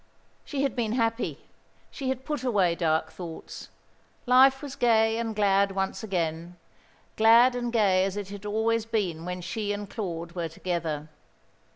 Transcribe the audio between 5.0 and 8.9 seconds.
and glad once again, glad and gay as it had always